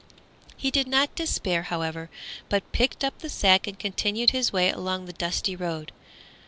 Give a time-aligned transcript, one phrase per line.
[0.57, 2.09] He did not despair, however,
[2.49, 5.91] but picked up the sack and continued his way along the dusty road.